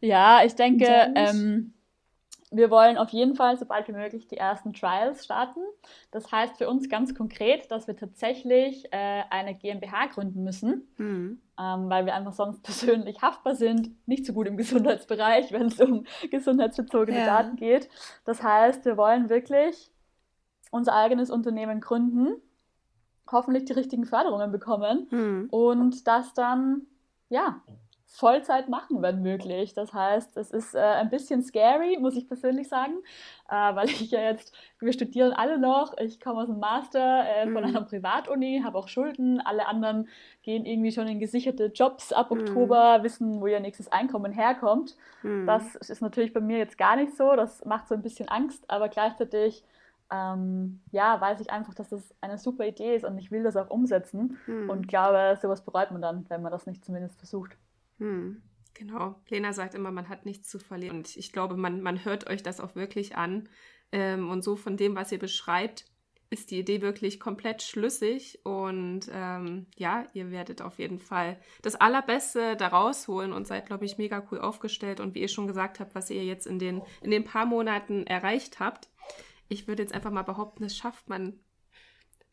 [0.00, 1.74] Ja, ich denke, ähm,
[2.50, 5.60] wir wollen auf jeden Fall, sobald wie möglich, die ersten Trials starten.
[6.10, 11.42] Das heißt für uns ganz konkret, dass wir tatsächlich äh, eine GmbH gründen müssen, mhm.
[11.58, 15.80] ähm, weil wir einfach sonst persönlich haftbar sind, nicht so gut im Gesundheitsbereich, wenn es
[15.80, 17.26] um gesundheitsbezogene ja.
[17.26, 17.88] Daten geht.
[18.24, 19.90] Das heißt, wir wollen wirklich
[20.70, 22.40] unser eigenes Unternehmen gründen,
[23.30, 25.48] hoffentlich die richtigen Förderungen bekommen mhm.
[25.50, 26.86] und das dann,
[27.28, 27.62] ja,
[28.10, 29.74] Vollzeit machen, wenn möglich.
[29.74, 32.94] Das heißt, es ist äh, ein bisschen scary, muss ich persönlich sagen,
[33.50, 37.44] äh, weil ich ja jetzt, wir studieren alle noch, ich komme aus dem Master äh,
[37.44, 37.68] von mhm.
[37.68, 40.08] einer Privatuni, habe auch Schulden, alle anderen
[40.42, 42.40] gehen irgendwie schon in gesicherte Jobs ab mhm.
[42.40, 44.96] Oktober, wissen, wo ihr nächstes Einkommen herkommt.
[45.22, 45.46] Mhm.
[45.46, 48.64] Das ist natürlich bei mir jetzt gar nicht so, das macht so ein bisschen Angst,
[48.68, 49.64] aber gleichzeitig
[50.10, 53.56] ähm, ja, weiß ich einfach, dass das eine super Idee ist und ich will das
[53.56, 54.38] auch umsetzen.
[54.46, 54.70] Hm.
[54.70, 57.56] Und glaube, sowas bereut man dann, wenn man das nicht zumindest versucht.
[57.98, 58.42] Hm.
[58.74, 59.16] Genau.
[59.28, 60.98] Lena sagt immer, man hat nichts zu verlieren.
[60.98, 63.48] Und ich glaube, man, man hört euch das auch wirklich an.
[63.90, 65.84] Ähm, und so von dem, was ihr beschreibt,
[66.30, 68.38] ist die Idee wirklich komplett schlüssig.
[68.44, 73.84] Und ähm, ja, ihr werdet auf jeden Fall das Allerbeste da rausholen und seid, glaube
[73.84, 75.00] ich, mega cool aufgestellt.
[75.00, 78.06] Und wie ihr schon gesagt habt, was ihr jetzt in den, in den paar Monaten
[78.06, 78.88] erreicht habt,
[79.48, 81.40] ich würde jetzt einfach mal behaupten, das schafft man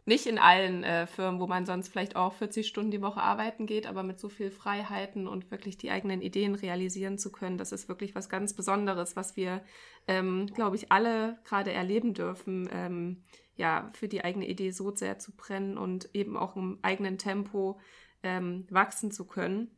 [0.05, 3.65] nicht in allen äh, Firmen, wo man sonst vielleicht auch 40 Stunden die Woche arbeiten
[3.65, 7.71] geht, aber mit so viel Freiheiten und wirklich die eigenen Ideen realisieren zu können, das
[7.71, 9.63] ist wirklich was ganz Besonderes, was wir,
[10.07, 13.23] ähm, glaube ich, alle gerade erleben dürfen, ähm,
[13.55, 17.79] ja, für die eigene Idee so sehr zu brennen und eben auch im eigenen Tempo
[18.21, 19.71] ähm, wachsen zu können.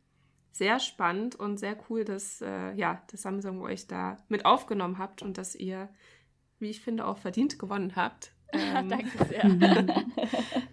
[0.52, 5.21] Sehr spannend und sehr cool, dass, äh, ja, dass Samsung euch da mit aufgenommen habt
[5.21, 5.89] und dass ihr
[6.59, 8.33] wie ich finde, auch verdient gewonnen habt.
[8.53, 9.43] Ähm, Danke sehr.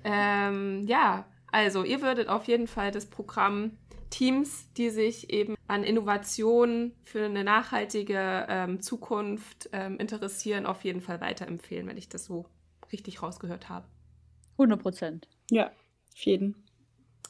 [0.04, 3.72] ähm, ja, also ihr würdet auf jeden Fall das Programm
[4.10, 11.00] Teams, die sich eben an Innovationen für eine nachhaltige ähm, Zukunft ähm, interessieren, auf jeden
[11.00, 12.46] Fall weiterempfehlen, wenn ich das so
[12.92, 13.88] richtig rausgehört habe.
[14.52, 15.28] 100 Prozent.
[15.50, 16.64] Ja, auf jeden.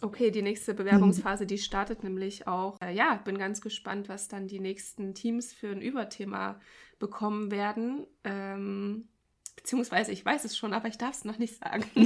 [0.03, 2.77] Okay, die nächste Bewerbungsphase, die startet nämlich auch.
[2.83, 6.61] Äh, ja, bin ganz gespannt, was dann die nächsten Teams für ein Überthema
[6.99, 8.07] bekommen werden.
[8.25, 9.09] Ähm,
[9.57, 11.85] beziehungsweise ich weiß es schon, aber ich darf es noch nicht sagen.
[11.97, 12.01] Oh.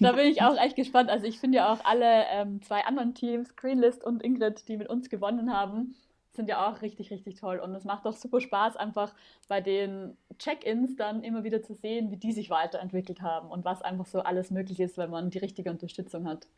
[0.00, 1.10] da bin ich auch echt gespannt.
[1.10, 4.88] Also ich finde ja auch alle ähm, zwei anderen Teams, Greenlist und Ingrid, die mit
[4.88, 5.94] uns gewonnen haben,
[6.32, 7.58] sind ja auch richtig, richtig toll.
[7.58, 9.14] Und es macht auch super Spaß, einfach
[9.48, 13.82] bei den Check-ins dann immer wieder zu sehen, wie die sich weiterentwickelt haben und was
[13.82, 16.48] einfach so alles möglich ist, wenn man die richtige Unterstützung hat.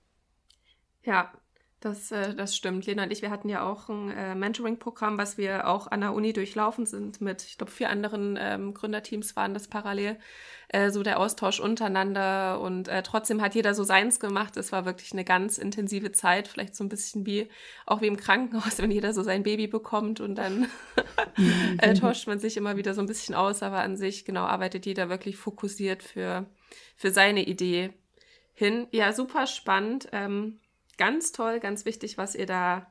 [1.05, 1.31] Ja,
[1.81, 2.87] das, äh, das stimmt.
[2.87, 6.15] Lena und ich, wir hatten ja auch ein äh, Mentoring-Programm, was wir auch an der
[6.15, 10.19] Uni durchlaufen sind mit, ich glaube, vier anderen ähm, Gründerteams waren das parallel.
[10.69, 14.57] Äh, so der Austausch untereinander und äh, trotzdem hat jeder so seins gemacht.
[14.57, 17.49] Es war wirklich eine ganz intensive Zeit, vielleicht so ein bisschen wie
[17.85, 20.69] auch wie im Krankenhaus, wenn jeder so sein Baby bekommt und dann
[21.79, 24.87] äh, tauscht man sich immer wieder so ein bisschen aus, aber an sich genau arbeitet
[24.87, 26.47] jeder wirklich fokussiert für,
[26.97, 27.93] für seine Idee
[28.53, 28.89] hin.
[28.91, 30.09] Ja, super spannend.
[30.11, 30.59] Ähm,
[30.99, 32.91] ganz toll, ganz wichtig, was ihr da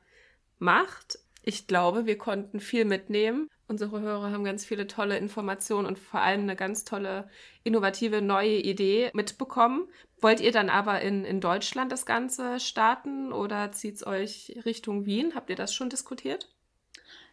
[0.60, 1.20] macht.
[1.44, 6.22] Ich glaube, wir konnten viel mitnehmen Unsere Hörer haben ganz viele tolle Informationen und vor
[6.22, 7.28] allem eine ganz tolle,
[7.64, 9.88] innovative, neue Idee mitbekommen.
[10.22, 15.08] Wollt ihr dann aber in, in Deutschland das Ganze starten oder zieht es euch Richtung
[15.08, 15.34] Wien?
[15.34, 16.48] Habt ihr das schon diskutiert?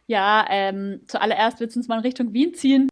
[0.07, 2.89] Ja, ähm, zuallererst wird es uns mal in Richtung Wien ziehen.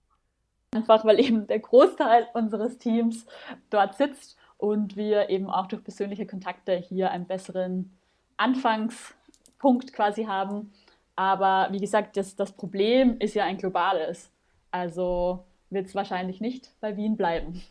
[0.73, 3.25] Einfach weil eben der Großteil unseres Teams
[3.71, 7.97] dort sitzt und wir eben auch durch persönliche Kontakte hier einen besseren
[8.37, 10.71] Anfangspunkt quasi haben.
[11.15, 14.31] Aber wie gesagt, das, das Problem ist ja ein globales.
[14.69, 17.63] Also wird es wahrscheinlich nicht bei Wien bleiben.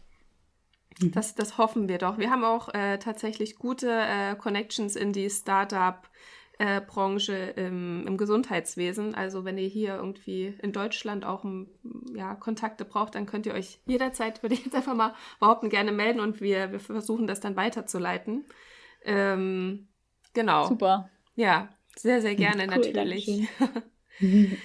[1.01, 2.19] Das, das hoffen wir doch.
[2.19, 6.11] Wir haben auch äh, tatsächlich gute äh, Connections in die Startup-Branche
[6.61, 6.81] äh,
[7.57, 9.15] im, im, Gesundheitswesen.
[9.15, 11.43] Also wenn ihr hier irgendwie in Deutschland auch
[12.15, 15.91] ja, Kontakte braucht, dann könnt ihr euch jederzeit, würde ich jetzt einfach mal behaupten, gerne
[15.91, 18.45] melden und wir, wir versuchen das dann weiterzuleiten.
[19.05, 19.89] Ähm,
[20.35, 20.67] genau.
[20.67, 21.09] Super.
[21.35, 23.49] Ja, sehr, sehr gerne cool, natürlich.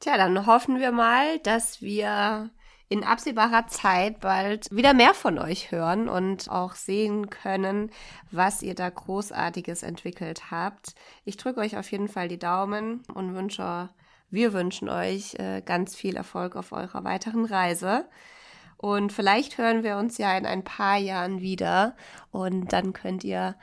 [0.00, 2.50] Tja, dann hoffen wir mal, dass wir
[2.88, 7.90] in absehbarer Zeit bald wieder mehr von euch hören und auch sehen können,
[8.30, 10.94] was ihr da großartiges entwickelt habt.
[11.24, 13.88] Ich drücke euch auf jeden Fall die Daumen und wünsche,
[14.30, 18.08] wir wünschen euch äh, ganz viel Erfolg auf eurer weiteren Reise.
[18.76, 21.96] Und vielleicht hören wir uns ja in ein paar Jahren wieder
[22.30, 23.56] und dann könnt ihr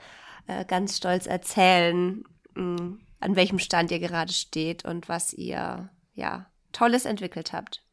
[0.48, 2.24] äh, ganz stolz erzählen,
[2.56, 7.84] mh, an welchem Stand ihr gerade steht und was ihr ja Tolles entwickelt habt.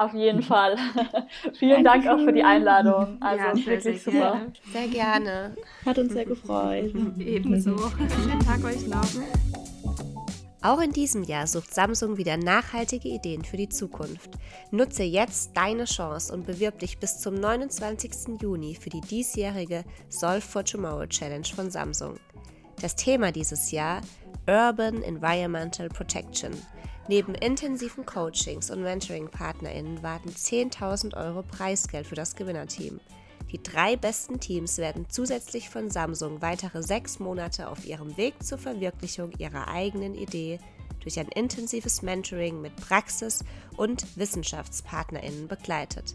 [0.00, 0.76] Auf jeden Fall.
[1.58, 3.16] Vielen Dank auch für die Einladung.
[3.20, 4.32] Also ja, wirklich sehr super.
[4.32, 4.52] Gerne.
[4.72, 5.56] Sehr gerne.
[5.84, 6.94] Hat uns sehr gefreut.
[7.18, 7.76] Ebenso.
[7.76, 9.08] Schönen Tag euch noch.
[10.62, 14.30] Auch in diesem Jahr sucht Samsung wieder nachhaltige Ideen für die Zukunft.
[14.70, 18.40] Nutze jetzt deine Chance und bewirb dich bis zum 29.
[18.40, 22.20] Juni für die diesjährige Solve for Tomorrow Challenge von Samsung.
[22.80, 24.00] Das Thema dieses Jahr
[24.46, 26.52] Urban Environmental Protection.
[27.08, 33.00] Neben intensiven Coachings und Mentoring-PartnerInnen warten 10.000 Euro Preisgeld für das Gewinnerteam.
[33.50, 38.58] Die drei besten Teams werden zusätzlich von Samsung weitere sechs Monate auf ihrem Weg zur
[38.58, 40.60] Verwirklichung ihrer eigenen Idee
[41.00, 43.42] durch ein intensives Mentoring mit Praxis-
[43.78, 46.14] und WissenschaftspartnerInnen begleitet.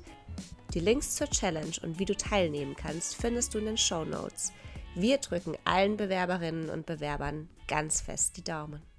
[0.75, 4.51] Die Links zur Challenge und wie du teilnehmen kannst, findest du in den Show Notes.
[4.93, 8.92] Wir drücken allen Bewerberinnen und Bewerbern ganz fest die Daumen.